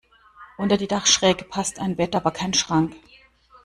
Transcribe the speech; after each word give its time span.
Unter 0.57 0.77
die 0.77 0.87
Dachschräge 0.87 1.45
passt 1.45 1.77
ein 1.77 1.95
Bett, 1.95 2.15
aber 2.15 2.31
kein 2.31 2.55
Schrank. 2.55 2.95